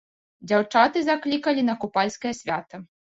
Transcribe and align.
Дзяўчаты 0.51 1.03
заклікалі 1.09 1.67
на 1.69 1.75
купальскае 1.85 2.33
свята. 2.41 2.81